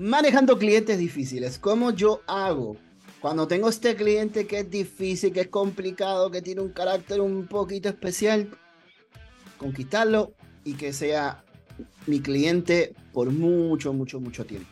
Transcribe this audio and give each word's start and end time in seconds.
manejando 0.00 0.58
clientes 0.58 0.98
difíciles. 0.98 1.58
¿Cómo 1.58 1.90
yo 1.90 2.22
hago 2.26 2.78
cuando 3.20 3.46
tengo 3.46 3.68
este 3.68 3.94
cliente 3.94 4.46
que 4.46 4.60
es 4.60 4.70
difícil, 4.70 5.30
que 5.30 5.42
es 5.42 5.48
complicado, 5.48 6.30
que 6.30 6.40
tiene 6.40 6.62
un 6.62 6.70
carácter 6.70 7.20
un 7.20 7.46
poquito 7.46 7.90
especial? 7.90 8.48
Conquistarlo 9.58 10.32
y 10.64 10.72
que 10.72 10.94
sea 10.94 11.44
mi 12.06 12.20
cliente 12.20 12.94
por 13.12 13.30
mucho, 13.30 13.92
mucho, 13.92 14.20
mucho 14.20 14.46
tiempo. 14.46 14.70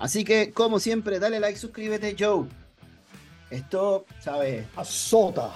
Así 0.00 0.24
que, 0.24 0.50
como 0.50 0.80
siempre, 0.80 1.20
dale 1.20 1.38
like, 1.38 1.58
suscríbete, 1.58 2.16
Joe. 2.18 2.48
Esto, 3.50 4.06
¿sabes? 4.20 4.66
Azota 4.74 5.52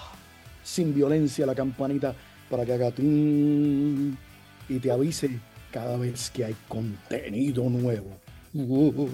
sin 0.62 0.94
violencia 0.94 1.44
la 1.44 1.56
campanita 1.56 2.14
para 2.48 2.64
que 2.64 2.72
haga 2.72 2.92
y 2.96 4.78
te 4.80 4.90
avise 4.92 5.40
cada 5.72 5.96
vez 5.96 6.30
que 6.30 6.44
hay 6.44 6.56
contenido 6.68 7.68
nuevo. 7.68 8.27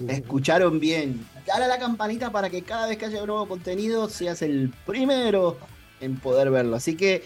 Escucharon 0.07 0.79
bien. 0.79 1.25
Dale 1.45 1.65
a 1.65 1.67
la 1.67 1.77
campanita 1.77 2.31
para 2.31 2.49
que 2.49 2.61
cada 2.61 2.87
vez 2.87 2.97
que 2.97 3.05
haya 3.05 3.21
un 3.21 3.27
nuevo 3.27 3.47
contenido 3.47 4.09
seas 4.09 4.41
el 4.41 4.73
primero 4.85 5.57
en 6.01 6.17
poder 6.17 6.49
verlo. 6.49 6.75
Así 6.75 6.95
que 6.95 7.23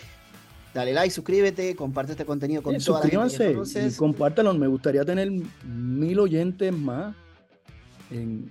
dale 0.73 0.93
like, 0.93 1.13
suscríbete, 1.13 1.75
comparte 1.75 2.13
este 2.13 2.25
contenido 2.25 2.61
con 2.63 2.77
toda 2.77 3.01
la 3.05 3.29
gente 3.29 3.57
y 3.87 3.93
compártelo. 3.95 4.53
Me 4.53 4.67
gustaría 4.67 5.05
tener 5.05 5.31
mil 5.63 6.19
oyentes 6.19 6.73
más 6.73 7.15
en, 8.11 8.49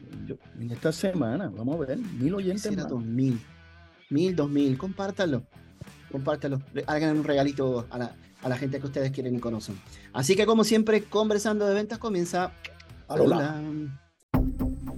esta 0.70 0.92
semana. 0.92 1.50
Vamos 1.54 1.77
a 1.77 1.86
ver, 1.86 1.98
mil 1.98 2.34
oyentes 2.34 2.77
más. 2.77 2.88
Dos 2.88 3.04
mil, 3.04 3.40
mil, 4.10 4.36
dos 4.36 4.48
mil. 4.48 4.78
Compártalo, 4.78 5.42
compártalo. 6.10 6.62
Hagan 6.86 7.18
un 7.18 7.24
regalito 7.24 7.86
a 7.90 7.98
la, 7.98 8.16
a 8.42 8.48
la 8.48 8.56
gente 8.56 8.78
que 8.80 8.86
ustedes 8.86 9.10
quieren 9.10 9.34
y 9.34 9.40
conocen. 9.40 9.78
Así 10.12 10.36
que 10.36 10.46
como 10.46 10.64
siempre, 10.64 11.02
conversando 11.02 11.66
de 11.66 11.74
ventas 11.74 11.98
comienza 11.98 12.52
Hola. 13.10 13.62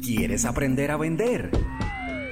¿Quieres 0.02 0.44
aprender 0.44 0.90
a 0.90 0.96
vender? 0.96 1.52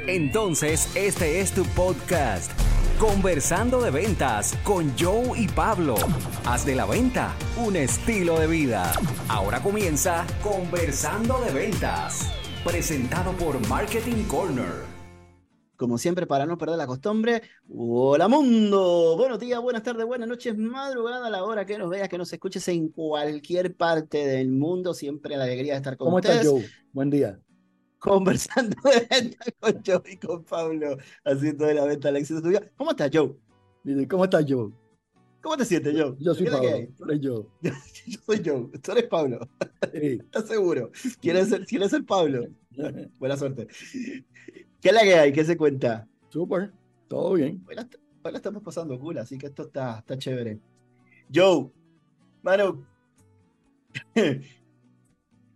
Entonces 0.09 0.91
este 0.97 1.41
es 1.41 1.53
tu 1.53 1.64
podcast. 1.66 2.50
Conversando 2.98 3.80
de 3.80 3.92
ventas 3.92 4.58
con 4.64 4.92
Joe 4.98 5.38
y 5.38 5.47
Pablo. 5.47 5.94
Haz 6.44 6.66
de 6.66 6.75
la 6.75 6.84
venta 6.84 7.33
un 7.56 7.77
estilo 7.77 8.41
de 8.41 8.48
vida. 8.48 8.92
Ahora 9.28 9.61
comienza 9.61 10.27
Conversando 10.42 11.41
de 11.42 11.53
ventas. 11.53 12.28
Presentado 12.64 13.31
por 13.33 13.64
Marketing 13.69 14.25
Corner 14.25 14.88
como 15.79 15.97
siempre, 15.97 16.27
para 16.27 16.45
no 16.45 16.59
perder 16.59 16.77
la 16.77 16.89
costumbre. 16.89 17.41
Hola 17.73 18.27
mundo, 18.27 19.17
buenos 19.17 19.39
días, 19.39 19.62
buenas 19.62 19.84
tardes, 19.84 20.05
buenas 20.05 20.29
noches, 20.29 20.59
madrugada, 20.59 21.29
a 21.29 21.31
la 21.31 21.45
hora 21.45 21.65
que 21.65 21.79
nos 21.79 21.89
veas, 21.89 22.09
que 22.09 22.19
nos 22.19 22.33
escuches 22.33 22.67
en 22.67 22.89
cualquier 22.89 23.77
parte 23.77 24.27
del 24.27 24.49
mundo. 24.49 24.93
Siempre 24.93 25.37
la 25.37 25.45
alegría 25.45 25.75
de 25.75 25.77
estar 25.79 25.97
con 25.97 26.12
ustedes. 26.12 26.45
¿Cómo 26.45 26.59
estás, 26.59 26.71
Joe? 26.73 26.83
Buen 26.93 27.11
día. 27.11 27.41
Conversando 28.01 28.77
de 28.83 29.06
venta 29.09 29.45
con 29.61 29.83
Joe 29.87 30.12
y 30.12 30.17
con 30.17 30.45
Pablo, 30.45 30.97
haciendo 31.25 31.67
de 31.67 31.75
la 31.75 31.84
venta 31.84 32.09
al 32.09 32.17
éxito 32.17 32.43
tuyo. 32.43 32.61
¿Cómo 32.77 32.91
estás, 32.91 33.11
Joe? 33.12 33.37
¿Cómo 34.09 34.25
estás, 34.25 34.45
Joe? 34.49 34.73
¿Cómo 35.41 35.56
te 35.56 35.65
sientes, 35.65 35.95
Joe? 35.97 36.17
Yo 36.19 36.34
soy 36.34 36.47
Pablo, 36.47 36.71
tú 36.97 37.05
eres. 37.05 37.21
Yo, 37.23 37.47
soy 38.27 38.43
Joe, 38.45 38.69
tú 38.83 38.93
eres 38.93 39.05
Pablo. 39.05 39.49
¿Estás 39.93 40.49
seguro? 40.49 40.91
¿Quieres 41.21 41.51
ser, 41.51 41.65
¿Quieres 41.67 41.91
ser 41.91 42.05
Pablo? 42.05 42.49
Buena 43.21 43.37
suerte. 43.37 43.69
¿Qué 44.81 44.91
es 44.91 44.95
la 44.95 45.03
que 45.03 45.15
hay? 45.15 45.33
¿Qué 45.33 45.45
se 45.45 45.57
cuenta? 45.57 46.09
Súper, 46.29 46.73
todo 47.09 47.34
bien. 47.34 47.65
Hoy 47.67 47.75
la, 47.75 47.89
estamos 48.37 48.62
pasando 48.62 48.98
cool, 48.98 49.19
así 49.19 49.37
que 49.37 49.47
esto 49.47 49.65
está, 49.65 49.98
está 49.98 50.17
chévere. 50.17 50.61
Joe, 51.33 51.71
mano, 52.43 52.87
¿qué 54.15 54.41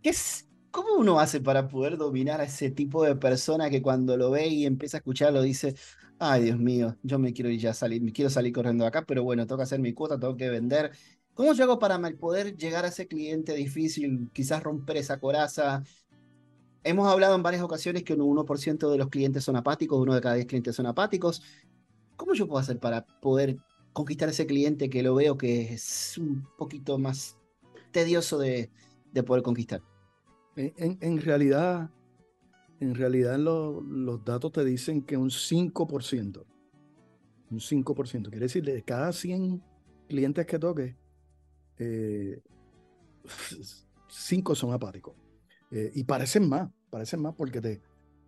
es, 0.03 0.47
¿cómo 0.71 0.95
uno 0.97 1.19
hace 1.19 1.41
para 1.41 1.67
poder 1.67 1.97
dominar 1.97 2.41
a 2.41 2.45
ese 2.45 2.71
tipo 2.71 3.03
de 3.03 3.15
persona 3.15 3.69
que 3.69 3.81
cuando 3.81 4.17
lo 4.17 4.31
ve 4.31 4.47
y 4.47 4.65
empieza 4.65 4.97
a 4.97 4.99
escucharlo 4.99 5.41
dice, 5.41 5.75
ay 6.19 6.43
Dios 6.43 6.59
mío, 6.59 6.97
yo 7.03 7.19
me 7.19 7.33
quiero 7.33 7.49
ir 7.49 7.59
ya 7.59 7.73
salir, 7.73 8.01
me 8.01 8.11
quiero 8.11 8.29
salir 8.29 8.53
corriendo 8.53 8.83
de 8.83 8.89
acá, 8.89 9.05
pero 9.05 9.23
bueno, 9.23 9.45
tengo 9.47 9.57
que 9.57 9.63
hacer 9.63 9.79
mi 9.79 9.93
cuota, 9.93 10.19
tengo 10.19 10.35
que 10.35 10.49
vender. 10.49 10.91
¿Cómo 11.33 11.53
yo 11.53 11.63
hago 11.63 11.79
para 11.79 11.99
poder 12.17 12.55
llegar 12.57 12.85
a 12.85 12.89
ese 12.89 13.07
cliente 13.07 13.53
difícil, 13.53 14.29
quizás 14.33 14.61
romper 14.61 14.97
esa 14.97 15.19
coraza, 15.19 15.83
Hemos 16.85 17.07
hablado 17.07 17.35
en 17.35 17.43
varias 17.43 17.63
ocasiones 17.63 18.03
que 18.03 18.13
un 18.13 18.19
1% 18.19 18.91
de 18.91 18.97
los 18.97 19.07
clientes 19.09 19.45
son 19.45 19.55
apáticos, 19.55 20.01
uno 20.01 20.13
de 20.13 20.21
cada 20.21 20.35
10 20.35 20.47
clientes 20.47 20.75
son 20.75 20.85
apáticos. 20.85 21.41
¿Cómo 22.17 22.33
yo 22.33 22.45
puedo 22.45 22.59
hacer 22.59 22.77
para 22.79 23.05
poder 23.05 23.57
conquistar 23.93 24.27
ese 24.27 24.45
cliente 24.45 24.89
que 24.89 25.01
lo 25.01 25.15
veo 25.15 25.37
que 25.37 25.73
es 25.73 26.17
un 26.17 26.45
poquito 26.57 26.97
más 26.97 27.37
tedioso 27.91 28.37
de, 28.37 28.69
poder 29.25 29.43
conquistar? 29.43 29.81
En, 30.55 31.21
realidad, 31.21 31.89
en 32.81 32.95
realidad 32.95 33.37
los 33.39 34.25
datos 34.25 34.51
te 34.51 34.65
dicen 34.65 35.03
que 35.03 35.15
un 35.15 35.29
5%, 35.29 36.43
un 37.49 37.59
5%, 37.59 38.29
quiere 38.29 38.39
decir 38.39 38.63
de 38.63 38.83
cada 38.83 39.13
100 39.13 39.63
clientes 40.09 40.45
que 40.45 40.59
toques, 40.59 40.95
5 41.77 41.79
eh, 41.79 42.41
son 44.55 44.73
apáticos. 44.73 45.22
Eh, 45.73 45.91
y 45.95 46.03
parecen 46.03 46.47
más, 46.47 46.69
parecen 46.91 47.19
más 47.19 47.33
porque 47.33 47.59
te, 47.59 47.81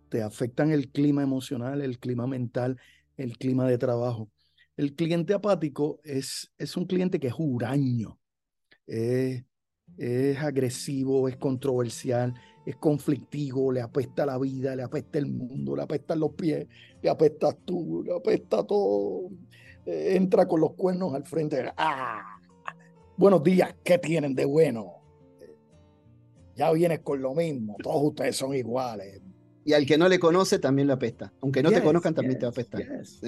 te 0.08 0.20
afectan 0.20 0.72
el 0.72 0.90
clima 0.90 1.22
emocional, 1.22 1.80
el 1.80 2.00
clima 2.00 2.26
mental, 2.26 2.76
el 3.16 3.38
clima 3.38 3.68
de 3.68 3.78
trabajo. 3.78 4.28
El 4.76 4.96
cliente 4.96 5.32
apático 5.32 6.00
es, 6.02 6.52
es 6.58 6.76
un 6.76 6.86
cliente 6.86 7.20
que 7.20 7.28
es 7.28 7.34
huraño, 7.38 8.18
es, 8.84 9.44
agresivo, 10.40 11.28
es 11.28 11.36
controversial, 11.36 12.34
es 12.66 12.74
conflictivo, 12.76 13.70
le 13.70 13.80
apesta 13.80 14.26
la 14.26 14.38
vida, 14.38 14.74
le 14.74 14.82
apesta 14.82 15.18
el 15.18 15.26
mundo, 15.26 15.76
le 15.76 15.82
apestan 15.82 16.18
los 16.18 16.32
pies, 16.32 16.66
le 17.00 17.08
apestas 17.08 17.56
tú, 17.64 18.02
le 18.04 18.12
apesta 18.12 18.66
todo. 18.66 19.30
Eh, 19.86 20.16
entra 20.16 20.48
con 20.48 20.60
los 20.60 20.74
cuernos 20.74 21.14
al 21.14 21.24
frente. 21.24 21.64
¡Ah! 21.76 22.40
Buenos 23.16 23.42
días, 23.44 23.72
¿qué 23.84 23.98
tienen 23.98 24.34
de 24.34 24.44
bueno? 24.44 24.95
Ya 26.56 26.72
vienes 26.72 27.00
con 27.00 27.20
lo 27.20 27.34
mismo, 27.34 27.76
todos 27.82 28.02
ustedes 28.02 28.36
son 28.36 28.54
iguales. 28.54 29.20
Y 29.64 29.72
al 29.72 29.84
que 29.84 29.98
no 29.98 30.08
le 30.08 30.18
conoce 30.18 30.58
también 30.58 30.86
le 30.86 30.94
apesta. 30.94 31.32
Aunque 31.40 31.62
no 31.62 31.70
te 31.70 31.82
conozcan, 31.82 32.14
también 32.14 32.38
te 32.38 32.46
va 32.46 32.48
a 32.48 32.52
apestar. 32.52 32.82
Yes, 33.02 33.20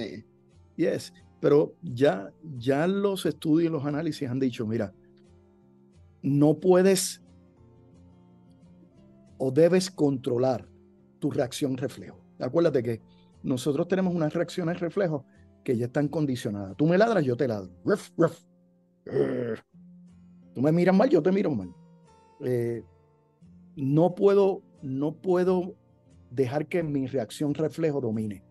yes. 0.76 1.12
Pero 1.40 1.74
ya, 1.82 2.32
ya 2.56 2.86
los 2.86 3.26
estudios, 3.26 3.70
los 3.70 3.84
análisis 3.84 4.28
han 4.28 4.38
dicho, 4.38 4.66
mira, 4.66 4.92
no 6.22 6.58
puedes 6.58 7.22
o 9.36 9.50
debes 9.50 9.90
controlar 9.90 10.68
tu 11.18 11.30
reacción 11.30 11.76
reflejo. 11.76 12.20
Acuérdate 12.38 12.82
que 12.82 13.02
nosotros 13.42 13.88
tenemos 13.88 14.14
unas 14.14 14.32
reacciones 14.32 14.80
reflejo 14.80 15.24
que 15.64 15.76
ya 15.76 15.86
están 15.86 16.08
condicionadas. 16.08 16.76
Tú 16.76 16.86
me 16.86 16.98
ladras, 16.98 17.24
yo 17.24 17.36
te 17.36 17.48
ladro. 17.48 17.70
Tú 20.54 20.60
me 20.60 20.72
miras 20.72 20.96
mal, 20.96 21.08
yo 21.08 21.22
te 21.22 21.32
miro 21.32 21.50
mal. 21.50 21.72
Eh, 22.44 22.82
no 23.78 24.16
puedo, 24.16 24.62
no 24.82 25.14
puedo 25.14 25.76
dejar 26.30 26.66
que 26.66 26.82
mi 26.82 27.06
reacción 27.06 27.54
reflejo 27.54 28.00
domine. 28.00 28.44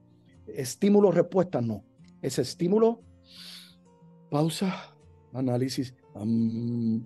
Estímulo, 0.47 1.11
respuesta, 1.11 1.59
no. 1.59 1.83
Es 2.21 2.39
estímulo, 2.39 3.01
pausa, 4.31 4.95
análisis, 5.33 5.93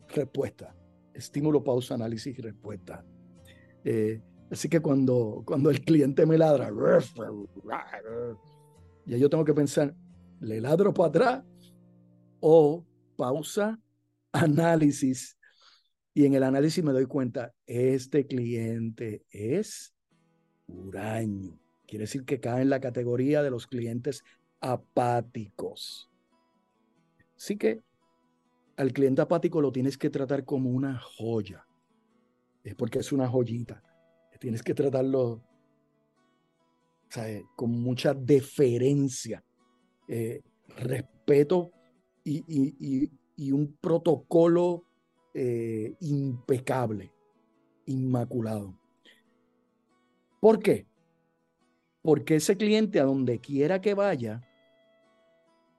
respuesta. 0.10 0.76
Estímulo, 1.16 1.64
pausa, 1.64 1.96
análisis 1.96 2.38
respuesta. 2.38 3.04
Eh, 3.84 4.22
así 4.52 4.70
que 4.70 4.80
cuando, 4.80 5.42
cuando 5.44 5.72
el 5.72 5.82
cliente 5.82 6.28
me 6.28 6.38
ladra, 6.38 6.70
ya 9.08 9.18
yo 9.18 9.30
tengo 9.32 9.44
que 9.44 9.56
pensar, 9.56 9.96
¿le 10.40 10.62
ladro 10.62 10.94
para 10.94 11.10
atrás? 11.10 11.44
O 12.40 12.86
pausa, 13.18 13.80
análisis 14.32 15.40
y 16.14 16.26
en 16.26 16.34
el 16.34 16.44
análisis 16.44 16.84
me 16.84 16.92
doy 16.92 17.06
cuenta, 17.06 17.54
este 17.66 18.26
cliente 18.28 19.24
es 19.30 19.94
huraño. 20.68 21.58
Quiere 21.88 22.04
decir 22.04 22.26
que 22.26 22.40
cae 22.40 22.62
en 22.62 22.70
la 22.70 22.82
categoría 22.82 23.42
de 23.44 23.50
los 23.50 23.68
clientes 23.68 24.24
apáticos. 24.60 26.10
Así 27.38 27.58
que 27.58 27.82
al 28.76 28.94
cliente 28.94 29.22
apático 29.22 29.62
lo 29.62 29.72
tienes 29.72 29.98
que 29.98 30.10
tratar 30.10 30.44
como 30.44 30.70
una 30.70 31.00
joya. 31.00 31.66
Es 32.64 32.76
porque 32.76 33.00
es 33.00 33.12
una 33.12 33.28
joyita. 33.28 33.82
Tienes 34.40 34.64
que 34.64 34.74
tratarlo 34.74 35.44
con 37.56 37.72
mucha 37.72 38.14
deferencia, 38.14 39.44
eh, 40.08 40.42
respeto 40.78 41.72
y, 42.24 43.10
y 43.36 43.52
un 43.52 43.78
protocolo 43.80 44.86
eh, 45.34 45.96
impecable, 46.00 47.12
inmaculado. 47.86 48.78
¿Por 50.40 50.60
qué? 50.60 50.88
Porque 52.02 52.36
ese 52.36 52.58
cliente 52.58 53.00
a 53.00 53.06
donde 53.06 53.40
quiera 53.40 53.80
que 53.80 53.94
vaya, 53.94 54.42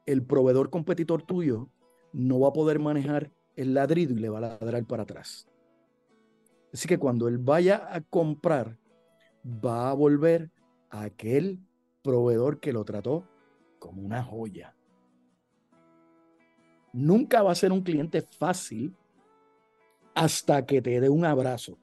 el 0.06 0.24
proveedor 0.24 0.70
competidor 0.70 1.22
tuyo 1.22 1.68
no 2.12 2.40
va 2.40 2.48
a 2.48 2.52
poder 2.52 2.78
manejar 2.78 3.30
el 3.56 3.74
ladrido 3.74 4.14
y 4.14 4.20
le 4.20 4.28
va 4.28 4.38
a 4.38 4.42
ladrar 4.42 4.84
para 4.86 5.02
atrás. 5.02 5.46
Así 6.72 6.88
que 6.88 6.98
cuando 6.98 7.28
él 7.28 7.38
vaya 7.38 7.88
a 7.90 8.00
comprar, 8.00 8.78
va 9.44 9.90
a 9.90 9.94
volver 9.94 10.50
a 10.90 11.02
aquel 11.02 11.60
proveedor 12.02 12.60
que 12.60 12.72
lo 12.72 12.84
trató 12.84 13.26
como 13.78 14.02
una 14.02 14.22
joya. 14.22 14.74
Nunca 16.92 17.42
va 17.42 17.52
a 17.52 17.56
ser 17.56 17.72
un 17.72 17.82
cliente 17.82 18.22
fácil 18.22 18.94
hasta 20.14 20.66
que 20.66 20.82
te 20.82 21.00
dé 21.00 21.08
un 21.08 21.24
abrazo. 21.24 21.78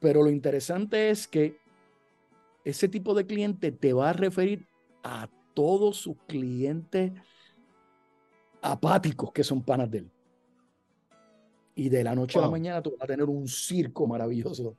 Pero 0.00 0.22
lo 0.22 0.30
interesante 0.30 1.10
es 1.10 1.28
que 1.28 1.56
ese 2.64 2.88
tipo 2.88 3.14
de 3.14 3.26
cliente 3.26 3.72
te 3.72 3.92
va 3.92 4.10
a 4.10 4.12
referir 4.12 4.66
a 5.02 5.28
todos 5.54 5.96
sus 5.96 6.16
clientes 6.26 7.12
apáticos 8.60 9.32
que 9.32 9.44
son 9.44 9.62
panas 9.62 9.90
de 9.90 9.98
él. 9.98 10.10
Y 11.74 11.88
de 11.88 12.04
la 12.04 12.14
noche 12.14 12.38
a 12.38 12.42
la 12.42 12.50
mañana 12.50 12.82
tú 12.82 12.92
vas 12.92 13.02
a 13.02 13.06
tener 13.06 13.28
un 13.28 13.48
circo 13.48 14.06
maravilloso 14.06 14.76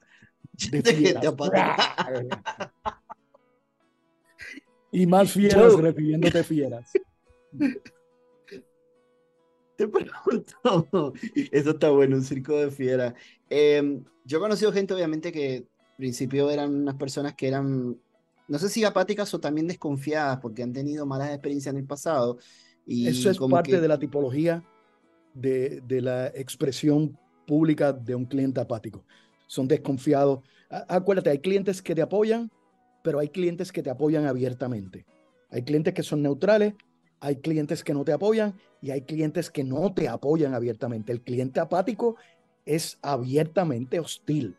de, 0.71 0.81
fieras. 0.83 1.25
y 4.92 5.07
más 5.07 5.31
fieras 5.31 5.74
refiriéndote 5.75 6.44
fieras. 6.44 6.92
Te 9.75 9.88
pregunto, 9.88 11.14
eso 11.52 11.70
está 11.72 11.90
bueno, 11.90 12.18
un 12.18 12.24
circo 12.24 12.58
de 12.58 12.70
fieras. 12.70 13.14
Em, 13.50 14.04
yo 14.25 14.38
he 14.38 14.42
conocido 14.42 14.72
gente, 14.72 14.94
obviamente, 14.94 15.31
que 15.31 15.58
al 15.58 15.98
principio 15.98 16.50
eran 16.50 16.74
unas 16.74 16.96
personas 16.96 17.34
que 17.34 17.48
eran, 17.48 17.98
no 18.48 18.60
sé 18.60 18.70
si 18.70 18.84
apáticas 18.84 19.34
o 19.34 19.40
también 19.40 19.68
desconfiadas 19.68 20.40
porque 20.40 20.64
han 20.64 20.74
tenido 20.74 21.06
malas 21.06 21.30
experiencias 21.30 21.74
en 21.74 21.80
el 21.80 21.88
pasado. 21.88 22.38
Y 22.86 23.08
eso 23.08 23.30
es 23.30 23.40
parte 23.40 23.80
de 23.80 23.88
la 23.88 23.98
tipología 23.98 24.64
de, 25.34 25.81
de 25.88 26.02
la 26.02 26.28
expresión 26.28 27.18
pública 27.48 27.94
de 27.94 28.16
un 28.16 28.26
cliente 28.26 28.60
apático. 28.60 29.04
Son 29.48 29.68
desconfiados. 29.68 30.40
Acuérdate, 30.69 31.30
hay 31.30 31.40
clientes 31.40 31.81
que 31.81 31.96
te 31.96 32.02
apoyan, 32.02 32.52
pero 33.04 33.19
hay 33.19 33.30
clientes 33.30 33.72
que 33.72 33.84
te 33.84 33.90
apoyan 33.90 34.26
abiertamente. 34.26 35.06
Hay 35.50 35.64
clientes 35.64 35.94
que 35.94 36.04
son 36.04 36.22
neutrales, 36.22 36.74
hay 37.24 37.38
clientes 37.38 37.86
que 37.86 37.94
no 37.94 38.04
te 38.04 38.12
apoyan 38.12 38.54
y 38.81 38.92
hay 38.92 39.04
clientes 39.04 39.50
que 39.50 39.64
no 39.64 39.94
te 39.94 40.10
apoyan 40.10 40.54
abiertamente. 40.54 41.14
El 41.14 41.22
cliente 41.22 41.62
apático 41.62 42.18
es 42.66 43.00
abiertamente 43.02 43.98
hostil. 43.98 44.58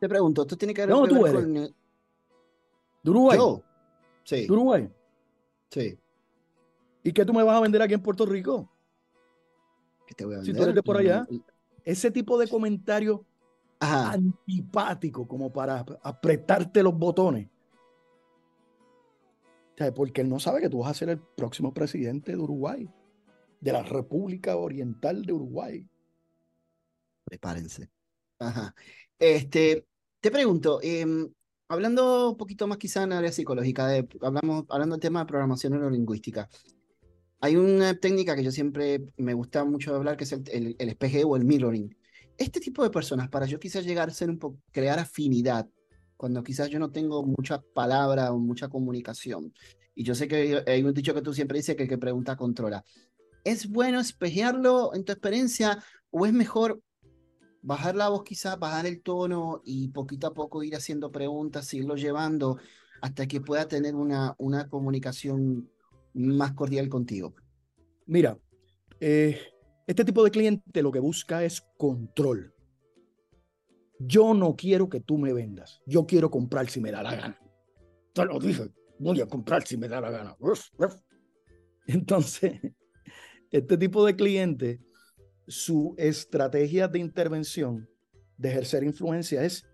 Te 0.00 0.08
pregunto, 0.08 0.44
¿tú 0.44 0.56
tienes 0.56 0.74
que 0.74 0.84
ver, 0.84 0.90
no, 0.90 1.06
tú 1.06 1.24
eres. 1.24 1.44
con... 1.44 1.54
¿De 1.54 1.72
Uruguay? 3.04 3.38
Sí. 4.24 4.46
¿De 4.46 4.52
Uruguay? 4.52 4.90
Sí. 5.70 5.96
¿Y 7.04 7.12
qué 7.12 7.24
tú 7.24 7.32
me 7.32 7.44
vas 7.44 7.56
a 7.56 7.60
vender 7.60 7.82
aquí 7.82 7.94
en 7.94 8.02
Puerto 8.02 8.26
Rico? 8.26 8.68
¿Qué 10.08 10.14
te 10.16 10.24
voy 10.24 10.34
a 10.34 10.38
vender? 10.38 10.52
Si 10.52 10.58
tú 10.58 10.64
eres 10.64 10.74
de 10.74 10.82
por 10.82 10.96
allá. 10.96 11.24
Ese 11.84 12.10
tipo 12.10 12.36
de 12.36 12.48
comentario 12.48 13.24
antipático 13.78 15.28
como 15.28 15.52
para 15.52 15.86
apretarte 16.02 16.82
los 16.82 16.98
botones. 16.98 17.48
Porque 19.94 20.20
él 20.20 20.28
no 20.28 20.38
sabe 20.38 20.60
que 20.60 20.68
tú 20.68 20.80
vas 20.80 20.90
a 20.90 20.94
ser 20.94 21.08
el 21.08 21.18
próximo 21.18 21.72
presidente 21.72 22.32
de 22.32 22.38
Uruguay, 22.38 22.88
de 23.60 23.72
la 23.72 23.82
República 23.82 24.56
Oriental 24.56 25.24
de 25.24 25.32
Uruguay. 25.32 25.88
Prepárense. 27.24 27.90
Ajá. 28.38 28.74
Este, 29.18 29.86
te 30.20 30.30
pregunto, 30.30 30.80
em, 30.82 31.28
hablando 31.68 32.30
un 32.30 32.36
poquito 32.36 32.66
más 32.66 32.78
quizá 32.78 33.02
en 33.04 33.12
área 33.12 33.32
psicológica, 33.32 33.86
de, 33.88 34.08
hablamos, 34.20 34.64
hablando 34.68 34.96
del 34.96 35.00
tema 35.00 35.20
de 35.20 35.26
programación 35.26 35.72
neurolingüística, 35.72 36.48
hay 37.40 37.56
una 37.56 37.94
técnica 37.94 38.36
que 38.36 38.44
yo 38.44 38.50
siempre 38.50 39.02
me 39.16 39.34
gusta 39.34 39.64
mucho 39.64 39.94
hablar, 39.94 40.16
que 40.16 40.24
es 40.24 40.32
el, 40.32 40.42
el, 40.48 40.76
el 40.78 41.24
o 41.24 41.36
el 41.36 41.44
mirroring. 41.44 41.96
Este 42.36 42.60
tipo 42.60 42.82
de 42.82 42.90
personas, 42.90 43.28
para 43.28 43.46
yo 43.46 43.58
quizás 43.58 43.84
llegar 43.84 44.08
a 44.08 44.12
ser 44.12 44.30
un 44.30 44.38
poco, 44.38 44.58
crear 44.72 44.98
afinidad, 44.98 45.68
cuando 46.20 46.42
quizás 46.42 46.68
yo 46.68 46.78
no 46.78 46.90
tengo 46.90 47.24
mucha 47.24 47.62
palabra 47.72 48.30
o 48.30 48.38
mucha 48.38 48.68
comunicación, 48.68 49.54
y 49.94 50.04
yo 50.04 50.14
sé 50.14 50.28
que 50.28 50.62
hay 50.66 50.82
un 50.82 50.92
dicho 50.92 51.14
que 51.14 51.22
tú 51.22 51.32
siempre 51.32 51.56
dices 51.56 51.76
que 51.76 51.84
el 51.84 51.88
que 51.88 51.96
pregunta 51.96 52.36
controla. 52.36 52.84
¿Es 53.42 53.66
bueno 53.66 53.98
espejearlo 53.98 54.94
en 54.94 55.06
tu 55.06 55.12
experiencia 55.12 55.82
o 56.10 56.26
es 56.26 56.34
mejor 56.34 56.82
bajar 57.62 57.96
la 57.96 58.10
voz 58.10 58.22
quizás, 58.22 58.58
bajar 58.58 58.84
el 58.84 59.00
tono 59.00 59.62
y 59.64 59.88
poquito 59.88 60.26
a 60.26 60.34
poco 60.34 60.62
ir 60.62 60.76
haciendo 60.76 61.10
preguntas, 61.10 61.72
irlo 61.72 61.96
llevando 61.96 62.58
hasta 63.00 63.26
que 63.26 63.40
pueda 63.40 63.66
tener 63.66 63.94
una, 63.94 64.34
una 64.36 64.68
comunicación 64.68 65.70
más 66.12 66.52
cordial 66.52 66.90
contigo? 66.90 67.34
Mira, 68.04 68.36
eh, 69.00 69.40
este 69.86 70.04
tipo 70.04 70.22
de 70.22 70.30
cliente 70.30 70.82
lo 70.82 70.92
que 70.92 71.00
busca 71.00 71.42
es 71.44 71.62
control. 71.78 72.52
Yo 74.02 74.32
no 74.32 74.56
quiero 74.56 74.88
que 74.88 75.00
tú 75.00 75.18
me 75.18 75.34
vendas. 75.34 75.82
Yo 75.86 76.06
quiero 76.06 76.30
comprar 76.30 76.70
si 76.70 76.80
me 76.80 76.90
da 76.90 77.02
la 77.02 77.14
gana. 77.14 77.38
Te 78.14 78.24
lo 78.24 78.38
dije, 78.38 78.70
voy 78.98 79.20
a 79.20 79.26
comprar 79.26 79.66
si 79.66 79.76
me 79.76 79.88
da 79.88 80.00
la 80.00 80.10
gana. 80.10 80.36
Entonces, 81.86 82.60
este 83.50 83.76
tipo 83.76 84.06
de 84.06 84.16
cliente, 84.16 84.80
su 85.46 85.94
estrategia 85.98 86.88
de 86.88 86.98
intervención, 86.98 87.88
de 88.38 88.48
ejercer 88.48 88.84
influencia, 88.84 89.44
es 89.44 89.66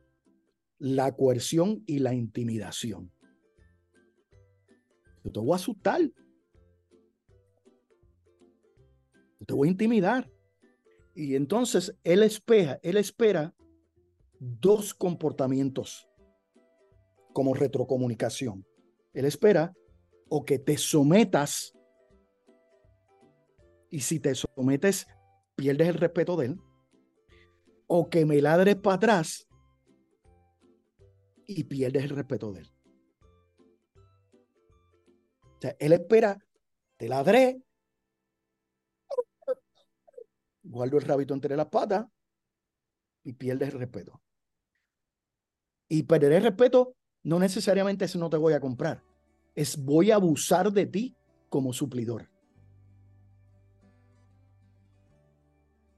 la 0.78 1.12
coerción 1.12 1.84
y 1.87 2.00
la 2.00 2.12
intimidación. 2.12 3.12
Yo 5.23 5.31
te 5.31 5.40
voy 5.40 5.52
a 5.52 5.56
asustar. 5.56 6.00
te 9.46 9.55
voy 9.55 9.69
a 9.69 9.70
intimidar. 9.70 10.28
Y 11.14 11.37
entonces 11.37 11.94
él 12.02 12.25
espera, 12.25 12.81
él 12.82 12.96
espera 12.96 13.55
dos 14.38 14.94
comportamientos 14.94 16.08
como 17.32 17.54
retrocomunicación. 17.54 18.66
Él 19.12 19.24
espera 19.24 19.74
o 20.28 20.44
que 20.44 20.58
te 20.58 20.76
sometas 20.78 21.72
y 23.90 24.00
si 24.00 24.20
te 24.20 24.34
sometes 24.34 25.06
pierdes 25.54 25.88
el 25.88 25.94
respeto 25.94 26.36
de 26.36 26.46
él 26.46 26.60
o 27.86 28.08
que 28.10 28.26
me 28.26 28.40
ladres 28.40 28.76
para 28.76 28.96
atrás 28.96 29.46
y 31.46 31.64
pierdes 31.64 32.04
el 32.04 32.10
respeto 32.10 32.52
de 32.52 32.60
él. 32.60 32.72
O 35.42 35.60
sea, 35.60 35.76
él 35.78 35.92
espera, 35.92 36.38
te 36.96 37.08
ladré, 37.08 37.62
guardo 40.62 40.98
el 40.98 41.04
rabito 41.04 41.32
entre 41.32 41.56
las 41.56 41.66
patas 41.66 42.06
y 43.22 43.32
pierdes 43.32 43.72
el 43.72 43.78
respeto. 43.78 44.20
Y 45.88 46.02
perder 46.05 46.33
el 46.33 46.43
respeto 46.43 46.95
no 47.23 47.38
necesariamente 47.38 48.05
es 48.05 48.16
no 48.16 48.31
te 48.31 48.37
voy 48.37 48.55
a 48.55 48.61
comprar, 48.61 49.02
es 49.55 49.76
voy 49.76 50.11
a 50.11 50.16
abusar 50.16 50.73
de 50.73 50.87
ti 50.87 51.16
como 51.49 51.73
suplidor. 51.73 52.28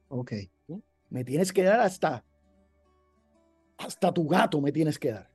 Ok. 0.09 0.33
Me 1.11 1.25
tienes 1.25 1.52
que 1.52 1.62
dar 1.62 1.80
hasta, 1.80 2.25
hasta 3.78 4.12
tu 4.12 4.26
gato 4.26 4.61
me 4.61 4.73
tienes 4.73 4.99
que 4.99 5.12
dar. 5.12 5.30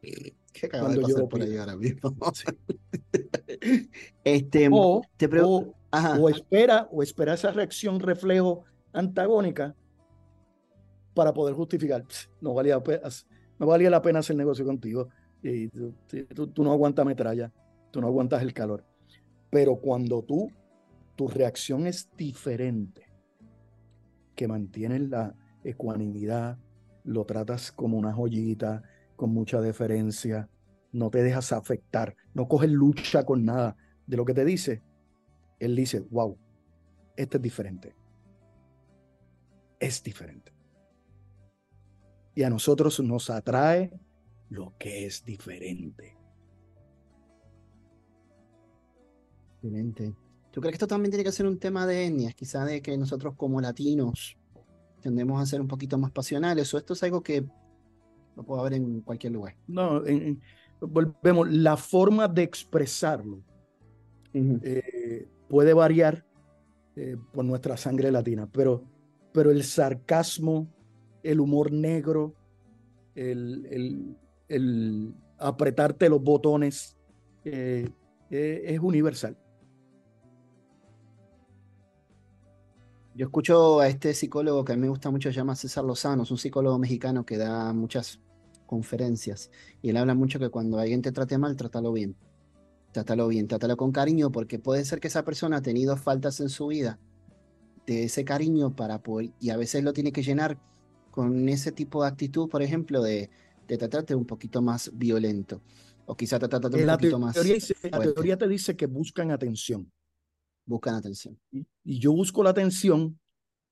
¿Qué 0.00 0.68
Cuando 0.68 1.08
yo 1.08 1.28
por 1.28 1.42
ahí 1.42 1.56
ahora 1.56 1.76
mismo? 1.76 2.14
este, 4.24 4.68
o, 4.70 5.02
te 5.16 5.28
pregunto, 5.28 5.74
o 6.18 6.28
espera, 6.28 6.88
o 6.90 7.02
espera 7.02 7.34
esa 7.34 7.52
reacción 7.52 8.00
reflejo 8.00 8.64
antagónica 8.92 9.74
para 11.14 11.32
poder 11.32 11.54
justificar. 11.54 12.04
No 12.40 12.54
valía, 12.54 12.82
no 13.58 13.66
valía 13.66 13.90
la 13.90 14.02
pena 14.02 14.20
hacer 14.20 14.36
negocio 14.36 14.64
contigo. 14.64 15.08
Y 15.42 15.68
tú, 15.68 16.52
no 16.58 16.72
aguantas 16.72 17.06
metralla, 17.06 17.52
tú 17.90 18.00
no 18.00 18.06
aguantas 18.06 18.42
el 18.42 18.52
calor. 18.52 18.84
Pero 19.50 19.76
cuando 19.76 20.22
tú, 20.22 20.50
tu 21.16 21.28
reacción 21.28 21.86
es 21.86 22.10
diferente, 22.16 23.06
que 24.34 24.48
mantienes 24.48 25.08
la 25.08 25.34
ecuanimidad, 25.64 26.58
lo 27.04 27.24
tratas 27.24 27.72
como 27.72 27.96
una 27.96 28.12
joyita, 28.12 28.82
con 29.16 29.30
mucha 29.30 29.60
deferencia, 29.60 30.48
no 30.92 31.10
te 31.10 31.22
dejas 31.22 31.52
afectar, 31.52 32.14
no 32.34 32.46
coges 32.46 32.70
lucha 32.70 33.24
con 33.24 33.44
nada 33.44 33.76
de 34.06 34.16
lo 34.16 34.24
que 34.24 34.34
te 34.34 34.44
dice, 34.44 34.82
él 35.58 35.74
dice, 35.74 36.00
wow, 36.10 36.38
este 37.16 37.38
es 37.38 37.42
diferente. 37.42 37.94
Es 39.80 40.02
diferente. 40.02 40.52
Y 42.38 42.44
a 42.44 42.50
nosotros 42.50 43.00
nos 43.00 43.30
atrae 43.30 43.90
lo 44.50 44.72
que 44.78 45.06
es 45.06 45.24
diferente. 45.24 46.16
Diferente. 49.60 50.14
¿Tú 50.52 50.60
crees 50.60 50.70
que 50.70 50.76
esto 50.76 50.86
también 50.86 51.10
tiene 51.10 51.24
que 51.24 51.32
ser 51.32 51.48
un 51.48 51.58
tema 51.58 51.84
de 51.84 52.06
etnias? 52.06 52.36
Quizá 52.36 52.64
de 52.64 52.80
que 52.80 52.96
nosotros 52.96 53.34
como 53.36 53.60
latinos 53.60 54.38
tendemos 55.00 55.42
a 55.42 55.46
ser 55.46 55.60
un 55.60 55.66
poquito 55.66 55.98
más 55.98 56.12
pasionales, 56.12 56.72
o 56.72 56.78
esto 56.78 56.92
es 56.92 57.02
algo 57.02 57.24
que 57.24 57.44
lo 58.36 58.44
puedo 58.44 58.62
ver 58.62 58.74
en 58.74 59.00
cualquier 59.00 59.32
lugar. 59.32 59.56
No, 59.66 60.04
volvemos, 60.80 61.50
la 61.50 61.76
forma 61.76 62.28
de 62.28 62.44
expresarlo 62.44 63.42
puede 65.48 65.74
variar 65.74 66.24
eh, 66.94 67.16
por 67.32 67.44
nuestra 67.44 67.76
sangre 67.76 68.12
latina, 68.12 68.48
pero, 68.52 68.84
pero 69.32 69.50
el 69.50 69.64
sarcasmo, 69.64 70.68
el 71.22 71.40
humor 71.40 71.72
negro, 71.72 72.34
el, 73.14 74.16
apretarte 75.38 76.08
los 76.08 76.22
botones, 76.22 76.96
eh, 77.44 77.88
eh, 78.30 78.62
es 78.66 78.80
universal. 78.80 79.36
Yo 83.14 83.26
escucho 83.26 83.80
a 83.80 83.88
este 83.88 84.14
psicólogo 84.14 84.64
que 84.64 84.74
a 84.74 84.76
mí 84.76 84.82
me 84.82 84.88
gusta 84.88 85.10
mucho, 85.10 85.30
se 85.30 85.36
llama 85.36 85.56
César 85.56 85.84
Lozano, 85.84 86.22
es 86.22 86.30
un 86.30 86.38
psicólogo 86.38 86.78
mexicano 86.78 87.26
que 87.26 87.36
da 87.36 87.72
muchas 87.72 88.20
conferencias 88.64 89.50
y 89.82 89.90
él 89.90 89.96
habla 89.96 90.14
mucho 90.14 90.38
que 90.38 90.50
cuando 90.50 90.78
alguien 90.78 91.02
te 91.02 91.10
trate 91.10 91.36
mal, 91.36 91.56
trátalo 91.56 91.92
bien. 91.92 92.14
Trátalo 92.92 93.26
bien, 93.26 93.48
trátalo 93.48 93.76
con 93.76 93.90
cariño, 93.92 94.30
porque 94.30 94.58
puede 94.58 94.84
ser 94.84 95.00
que 95.00 95.08
esa 95.08 95.24
persona 95.24 95.56
ha 95.56 95.62
tenido 95.62 95.96
faltas 95.96 96.40
en 96.40 96.48
su 96.48 96.68
vida 96.68 96.98
de 97.86 98.04
ese 98.04 98.24
cariño 98.24 98.76
para 98.76 99.02
poder, 99.02 99.32
y 99.40 99.50
a 99.50 99.56
veces 99.56 99.82
lo 99.82 99.92
tiene 99.92 100.12
que 100.12 100.22
llenar 100.22 100.58
con 101.18 101.48
ese 101.48 101.72
tipo 101.72 102.02
de 102.02 102.08
actitud, 102.08 102.48
por 102.48 102.62
ejemplo, 102.62 103.02
de, 103.02 103.28
de 103.66 103.78
tratarte 103.78 104.14
un 104.14 104.24
poquito 104.24 104.62
más 104.62 104.90
violento. 104.94 105.60
O 106.06 106.16
quizá 106.16 106.38
tratarte 106.38 106.68
un 106.68 106.86
poquito 106.86 107.18
más. 107.18 107.36
La 107.90 108.00
teoría 108.00 108.38
te 108.38 108.48
dice 108.48 108.76
que 108.76 108.86
buscan 108.86 109.30
atención 109.30 109.90
buscan 110.68 110.94
atención. 110.94 111.36
Y, 111.50 111.66
yo 111.84 112.12
busco 112.12 112.42
la 112.42 112.50
atención 112.50 113.18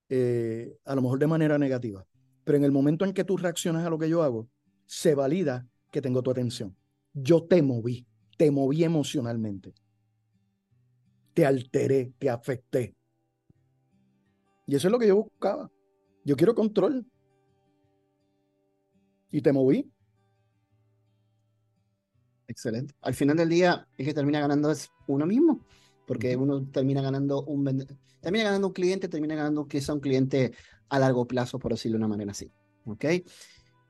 eh, 0.09 0.76
a 0.85 0.95
lo 0.95 1.03
mejor 1.03 1.19
de 1.19 1.26
manera 1.26 1.59
negativa, 1.59 2.05
pero 2.43 2.59
en 2.59 2.65
el 2.65 2.73
momento 2.73 3.05
en 3.05 3.12
que 3.12 3.25
tú 3.25 3.37
reaccionas 3.37 3.87
a 3.87 3.91
lo 3.91 3.99
que 3.99 4.09
yo 4.09 4.23
hago, 4.23 4.49
se 4.87 5.15
valida 5.15 5.69
que 5.93 6.00
tengo 6.00 6.23
tu 6.23 6.31
atención. 6.31 6.75
Yo 7.12 7.45
te 7.45 7.62
moví, 7.62 8.07
te 8.37 8.50
moví 8.50 8.83
emocionalmente, 8.83 9.75
te 11.35 11.47
alteré, 11.47 12.12
te 12.19 12.31
afecté. 12.31 12.95
Y 14.67 14.75
eso 14.75 14.88
es 14.88 14.93
lo 14.93 14.99
que 14.99 15.09
yo 15.09 15.17
buscaba. 15.17 15.71
Yo 16.25 16.35
quiero 16.37 16.55
control. 16.55 17.07
Y 19.30 19.40
te 19.42 19.52
moví. 19.52 19.90
Excelente. 22.49 22.95
Al 23.00 23.14
final 23.14 23.37
del 23.37 23.49
día, 23.49 23.87
el 23.99 24.06
que 24.06 24.14
termina 24.14 24.40
ganando 24.40 24.71
es 24.71 24.88
uno 25.06 25.26
mismo 25.26 25.61
porque 26.06 26.37
uno 26.37 26.66
termina 26.71 27.02
ganando 27.02 27.42
un 27.45 27.87
termina 28.21 28.45
ganando 28.45 28.68
un 28.68 28.73
cliente, 28.73 29.09
termina 29.09 29.35
ganando 29.35 29.66
que 29.66 29.80
sea 29.80 29.95
un 29.95 30.00
cliente 30.00 30.52
a 30.88 30.99
largo 30.99 31.26
plazo, 31.26 31.59
por 31.59 31.73
decirlo 31.73 31.99
de 31.99 32.04
una 32.04 32.09
manera 32.09 32.30
así. 32.30 32.50
¿Ok? 32.87 33.04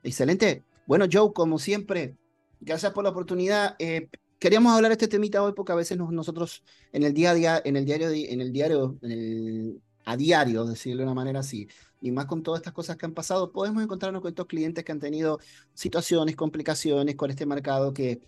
Excelente. 0.03 0.65
Bueno, 0.87 1.07
Joe, 1.11 1.33
como 1.33 1.59
siempre, 1.59 2.17
gracias 2.61 2.93
por 2.93 3.05
la 3.05 3.11
oportunidad. 3.11 3.77
Eh, 3.79 4.09
queríamos 4.39 4.73
hablar 4.73 4.91
de 4.91 4.95
este 4.95 5.09
temita 5.09 5.43
hoy 5.43 5.53
porque 5.55 5.73
a 5.73 5.77
veces 5.77 5.99
nosotros 5.99 6.63
en 6.93 7.03
el 7.03 7.13
día 7.13 7.31
a 7.31 7.35
día, 7.35 7.63
en 7.65 7.77
el 7.77 7.85
diario, 7.85 8.11
en 8.11 8.41
el 8.41 8.53
diario, 8.53 8.99
en 9.03 9.11
el, 9.11 9.83
a 10.05 10.17
diario, 10.17 10.65
decirlo 10.65 10.99
de 10.99 11.05
una 11.05 11.15
manera 11.15 11.41
así, 11.41 11.69
y 12.07 12.13
más 12.13 12.27
con 12.27 12.43
todas 12.43 12.61
estas 12.61 12.73
cosas 12.73 12.97
que 12.97 13.07
han 13.07 13.15
pasado, 13.15 13.53
podemos 13.53 13.83
encontrarnos 13.83 14.23
con 14.23 14.29
estos 14.29 14.47
clientes 14.47 14.85
que 14.85 14.93
han 14.93 15.01
tenido 15.01 15.41
situaciones, 15.75 16.37
complicaciones 16.37 17.17
con 17.17 17.31
este 17.31 17.47
mercado 17.47 17.93
que 17.93 18.21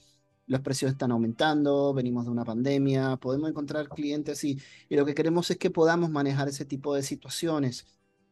los 0.47 0.61
precios 0.61 0.91
están 0.91 1.13
aumentando, 1.13 1.93
venimos 1.95 2.25
de 2.25 2.31
una 2.31 2.45
pandemia, 2.45 3.17
podemos 3.17 3.51
encontrar 3.51 3.89
clientes 3.89 4.43
y, 4.45 4.59
y 4.89 4.97
lo 4.97 5.05
que 5.05 5.15
queremos 5.15 5.51
es 5.51 5.59
que 5.59 5.71
podamos 5.71 6.11
manejar 6.11 6.49
ese 6.49 6.65
tipo 6.65 6.95
de 6.95 7.03
situaciones 7.03 7.87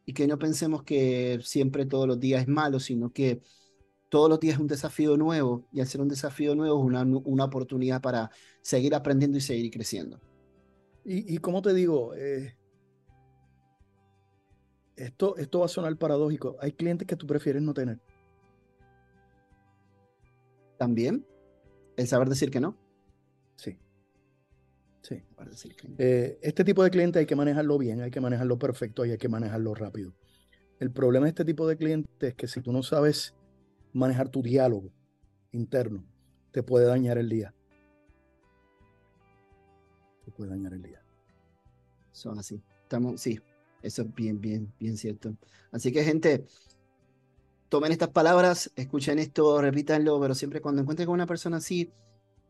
y 0.05 0.13
que 0.13 0.27
no 0.27 0.39
pensemos 0.39 0.83
que 0.83 1.39
siempre 1.43 1.85
todos 1.85 2.07
los 2.07 2.19
días 2.19 2.41
es 2.41 2.47
malo, 2.47 2.79
sino 2.79 3.11
que 3.13 3.41
todos 4.09 4.29
los 4.29 4.39
días 4.39 4.55
es 4.55 4.59
un 4.59 4.67
desafío 4.67 5.15
nuevo 5.17 5.67
y 5.71 5.79
al 5.79 5.87
ser 5.87 6.01
un 6.01 6.07
desafío 6.07 6.55
nuevo 6.55 6.79
es 6.79 6.85
una, 6.85 7.03
una 7.03 7.45
oportunidad 7.45 8.01
para 8.01 8.31
seguir 8.61 8.95
aprendiendo 8.95 9.37
y 9.37 9.41
seguir 9.41 9.71
creciendo. 9.71 10.19
Y, 11.05 11.35
y 11.35 11.37
como 11.37 11.61
te 11.61 11.73
digo, 11.73 12.15
eh, 12.15 12.56
esto, 14.97 15.37
esto 15.37 15.59
va 15.59 15.65
a 15.65 15.69
sonar 15.69 15.95
paradójico. 15.97 16.57
Hay 16.59 16.73
clientes 16.73 17.07
que 17.07 17.15
tú 17.15 17.27
prefieres 17.27 17.61
no 17.61 17.73
tener. 17.73 17.99
También. 20.77 21.25
El 21.95 22.07
saber 22.07 22.29
decir 22.29 22.51
que 22.51 22.59
no. 22.59 22.75
Sí. 23.55 23.77
Sí. 25.01 25.23
Eh, 25.97 26.37
este 26.41 26.63
tipo 26.63 26.83
de 26.83 26.89
cliente 26.89 27.19
hay 27.19 27.25
que 27.25 27.35
manejarlo 27.35 27.77
bien, 27.77 28.01
hay 28.01 28.11
que 28.11 28.19
manejarlo 28.19 28.59
perfecto 28.59 29.05
y 29.05 29.11
hay 29.11 29.17
que 29.17 29.29
manejarlo 29.29 29.73
rápido. 29.73 30.13
El 30.79 30.91
problema 30.91 31.25
de 31.25 31.29
este 31.29 31.45
tipo 31.45 31.67
de 31.67 31.77
cliente 31.77 32.27
es 32.27 32.35
que 32.35 32.47
si 32.47 32.61
tú 32.61 32.71
no 32.71 32.83
sabes 32.83 33.35
manejar 33.93 34.29
tu 34.29 34.41
diálogo 34.41 34.91
interno, 35.51 36.05
te 36.51 36.61
puede 36.61 36.85
dañar 36.85 37.17
el 37.17 37.29
día. 37.29 37.53
Te 40.25 40.31
puede 40.31 40.51
dañar 40.51 40.73
el 40.73 40.83
día. 40.83 41.01
Son 42.11 42.37
así. 42.37 42.61
Estamos, 42.83 43.19
sí, 43.19 43.39
eso 43.87 44.03
es 44.03 44.13
bien, 44.13 44.39
bien, 44.39 44.71
bien 44.79 44.97
cierto. 44.97 45.35
Así 45.71 45.91
que, 45.91 46.03
gente, 46.03 46.45
tomen 47.69 47.91
estas 47.91 48.09
palabras, 48.09 48.71
escuchen 48.75 49.19
esto, 49.19 49.61
repítanlo, 49.61 50.19
pero 50.19 50.35
siempre 50.35 50.61
cuando 50.61 50.81
encuentren 50.81 51.05
con 51.05 51.15
una 51.15 51.27
persona 51.27 51.57
así, 51.57 51.91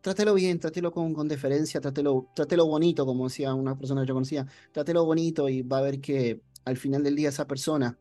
trátelo 0.01 0.33
bien, 0.33 0.59
trátelo 0.59 0.91
con, 0.91 1.13
con 1.13 1.27
deferencia, 1.27 1.81
trátelo, 1.81 2.27
trátelo 2.35 2.65
bonito, 2.65 3.05
como 3.05 3.25
decía 3.25 3.53
una 3.53 3.77
persona 3.77 4.01
que 4.01 4.07
yo 4.07 4.13
conocía, 4.13 4.47
trátelo 4.71 5.05
bonito 5.05 5.49
y 5.49 5.61
va 5.61 5.79
a 5.79 5.81
ver 5.81 5.99
que 5.99 6.41
al 6.65 6.77
final 6.77 7.03
del 7.03 7.15
día 7.15 7.29
esa 7.29 7.47
persona 7.47 7.97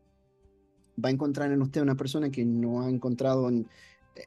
va 1.03 1.09
a 1.09 1.11
encontrar 1.11 1.51
en 1.51 1.61
usted 1.61 1.81
una 1.81 1.95
persona 1.95 2.29
que 2.29 2.45
no 2.45 2.81
ha 2.81 2.89
encontrado 2.89 3.49
en, 3.49 3.67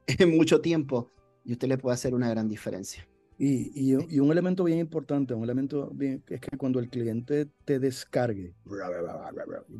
mucho 0.36 0.60
tiempo 0.60 1.10
y 1.44 1.52
usted 1.52 1.68
le 1.68 1.78
puede 1.78 1.94
hacer 1.94 2.14
una 2.14 2.30
gran 2.30 2.48
diferencia. 2.48 3.06
Y, 3.42 3.94
y, 3.94 4.20
un 4.20 4.30
elemento 4.30 4.64
bien 4.64 4.78
importante, 4.78 5.32
un 5.32 5.42
elemento 5.42 5.90
bien, 5.94 6.22
es 6.28 6.40
que 6.42 6.58
cuando 6.58 6.78
el 6.78 6.90
cliente 6.90 7.48
te 7.64 7.78
descargue, 7.78 8.54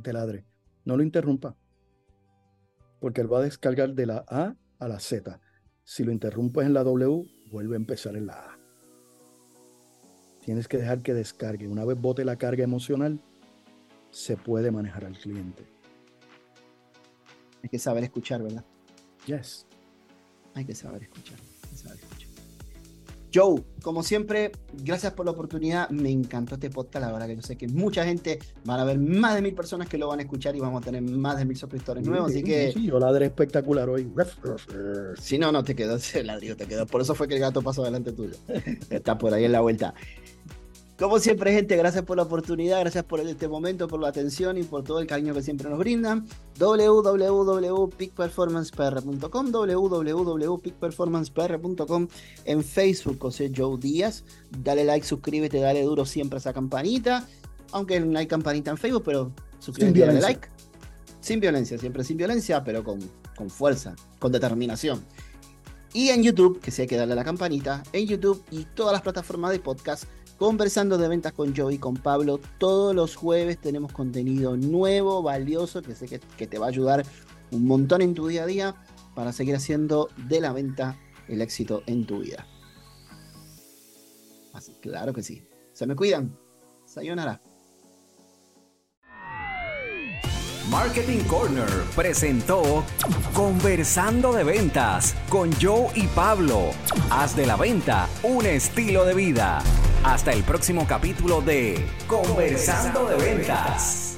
te 0.03 0.13
ladre, 0.15 0.47
no 0.87 0.97
lo 0.97 1.03
interrumpa 1.03 1.55
porque 3.01 3.23
él 3.23 3.33
va 3.33 3.39
a 3.39 3.43
descargar 3.43 3.95
de 3.95 4.07
la 4.07 4.25
A 4.29 4.55
a 4.79 4.89
la 4.89 5.01
Z. 5.01 5.41
Si 5.85 6.05
lo 6.05 6.13
interrumpes 6.13 6.67
en 6.67 6.75
la 6.75 6.85
W, 6.85 7.29
vuelve 7.51 7.75
a 7.75 7.79
empezar 7.79 8.15
en 8.15 8.27
la 8.27 8.35
A. 8.35 8.59
Tienes 10.45 10.69
que 10.69 10.77
dejar 10.77 11.03
que 11.03 11.15
descargue. 11.15 11.67
Una 11.67 11.85
vez 11.85 12.01
bote 12.01 12.25
la 12.25 12.37
carga 12.37 12.63
emocional, 12.63 13.21
se 14.11 14.37
puede 14.37 14.71
manejar 14.71 15.05
al 15.05 15.19
cliente. 15.19 15.67
Hay 17.63 17.69
que 17.69 17.79
saber 17.79 18.05
escuchar, 18.05 18.43
¿verdad? 18.43 18.65
Yes. 19.27 19.67
Hay 20.55 20.65
que 20.65 20.75
saber 20.75 21.03
escuchar. 21.03 21.39
Hay 21.39 21.71
que 21.71 21.77
saber 21.77 21.97
escuchar. 21.97 22.10
Joe, 23.33 23.63
como 23.83 24.03
siempre, 24.03 24.53
gracias 24.83 25.13
por 25.13 25.25
la 25.25 25.33
oportunidad. 25.33 25.89
Me 25.91 26.11
encantó 26.11 26.55
este 26.55 26.71
podcast. 26.71 27.05
La 27.05 27.13
verdad 27.13 27.29
que 27.29 27.37
yo 27.37 27.43
sé 27.43 27.57
que 27.57 27.69
mucha 27.69 28.05
gente, 28.05 28.39
van 28.65 28.79
a 28.79 28.83
haber 28.83 28.99
más 28.99 29.35
de 29.35 29.43
mil 29.43 29.55
personas 29.55 29.89
que 29.89 29.99
lo 29.99 30.09
van 30.09 30.19
a 30.19 30.23
escuchar 30.23 30.57
y 30.57 30.61
vamos 30.61 30.83
a 30.83 30.85
tener 30.85 31.03
más 31.03 31.39
de 31.39 31.45
mil 31.45 31.57
suscriptores 31.57 32.07
nuevos. 32.07 32.31
así 32.31 32.43
que. 32.43 32.73
Sí, 32.73 32.87
yo 32.87 32.99
ladré 32.99 33.27
espectacular 33.27 33.89
hoy. 33.89 34.11
Si 35.21 35.39
no, 35.39 35.53
no 35.53 35.63
te 35.63 35.75
quedó 35.75 35.97
ese 35.97 36.25
ladrillo, 36.25 36.57
te 36.57 36.67
quedó. 36.67 36.87
Por 36.87 37.01
eso 37.01 37.15
fue 37.15 37.29
que 37.29 37.35
el 37.35 37.41
gato 37.41 37.63
pasó 37.63 37.85
delante 37.85 38.13
tuyo. 38.13 38.35
Está 38.91 39.17
por 39.17 39.33
ahí 39.33 39.45
en 39.45 39.53
la 39.53 39.61
vuelta. 39.61 39.95
Como 41.01 41.19
siempre, 41.19 41.53
gente, 41.55 41.77
gracias 41.79 42.05
por 42.05 42.19
la 42.19 42.25
oportunidad, 42.25 42.81
gracias 42.81 43.05
por 43.05 43.21
este 43.21 43.49
momento, 43.49 43.89
por 43.89 44.01
la 44.01 44.09
atención 44.09 44.59
y 44.59 44.65
por 44.65 44.85
todo 44.85 45.01
el 45.01 45.07
cariño 45.07 45.33
que 45.33 45.41
siempre 45.41 45.71
nos 45.71 45.79
brindan. 45.79 46.27
www.peakperformancepr.com, 46.59 49.51
www.peakperformancepr.com 49.51 52.09
en 52.45 52.63
Facebook, 52.63 53.17
José 53.19 53.51
Joe 53.57 53.79
Díaz. 53.79 54.25
Dale 54.51 54.85
like, 54.85 55.07
suscríbete, 55.07 55.59
dale 55.59 55.83
duro 55.85 56.05
siempre 56.05 56.37
a 56.37 56.41
esa 56.41 56.53
campanita. 56.53 57.27
Aunque 57.73 57.99
no 57.99 58.19
hay 58.19 58.27
campanita 58.27 58.71
en 58.71 58.77
Facebook, 58.77 59.05
pero 59.07 59.33
suscríbete 59.59 60.01
y 60.01 60.03
dale 60.03 60.21
like. 60.21 60.49
Sin 61.23 61.41
violencia, 61.41 61.79
siempre 61.79 62.05
sin 62.05 62.19
violencia, 62.19 62.63
pero 62.63 62.85
con, 62.85 63.01
con 63.37 63.49
fuerza, 63.49 63.97
con 64.19 64.33
determinación. 64.33 65.03
Y 65.95 66.11
en 66.11 66.23
YouTube, 66.23 66.61
que 66.61 66.71
sí 66.71 66.83
hay 66.83 66.89
que 66.89 66.97
darle 66.97 67.15
a 67.15 67.17
la 67.17 67.25
campanita, 67.25 67.83
en 67.95 68.07
YouTube 68.07 68.45
y 68.51 68.65
todas 68.65 68.93
las 68.93 69.01
plataformas 69.01 69.51
de 69.51 69.61
podcast 69.61 70.05
Conversando 70.41 70.97
de 70.97 71.07
ventas 71.07 71.35
con 71.35 71.55
Joe 71.55 71.75
y 71.75 71.77
con 71.77 71.99
Pablo, 71.99 72.41
todos 72.57 72.95
los 72.95 73.15
jueves 73.15 73.61
tenemos 73.61 73.93
contenido 73.93 74.57
nuevo, 74.57 75.23
valioso, 75.23 75.83
que 75.83 75.95
sé 75.95 76.09
que, 76.09 76.47
te 76.47 76.59
va 76.59 76.65
a 76.65 76.69
ayudar 76.71 77.05
un 77.51 77.67
montón 77.67 78.01
en 78.01 78.15
tu 78.15 78.27
día 78.27 78.45
a 78.45 78.47
día 78.47 78.75
para 79.15 79.35
seguir 79.35 79.55
haciendo 79.55 80.09
de 80.29 80.41
la 80.41 80.55
venta 80.55 80.99
el 81.29 81.43
éxito 81.43 81.83
en 81.85 82.07
tu 82.07 82.21
vida. 82.21 82.47
Claro 84.81 85.13
que 85.13 85.23
sí. 85.23 85.47
Se 85.75 85.87
me 85.87 85.95
cuidan. 85.95 86.35
Sayonara. 86.87 87.43
Marketing 90.71 91.23
Corner 91.25 91.69
presentó 91.95 92.83
Conversando 93.35 94.33
de 94.33 94.45
Ventas 94.45 95.15
con 95.29 95.53
Joe 95.61 95.89
y 95.95 96.07
Pablo. 96.07 96.71
Haz 97.11 97.37
de 97.37 97.45
la 97.45 97.57
venta 97.57 98.09
un 98.23 98.47
estilo 98.47 99.05
de 99.05 99.13
vida. 99.13 99.63
Hasta 100.03 100.33
el 100.33 100.43
próximo 100.45 100.87
capítulo 100.87 101.43
de 101.43 101.87
Conversando 102.07 103.07
de 103.07 103.17
Ventas. 103.17 104.10